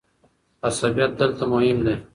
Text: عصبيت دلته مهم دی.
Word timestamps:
عصبيت 0.65 1.11
دلته 1.19 1.43
مهم 1.53 1.77
دی. 1.85 1.95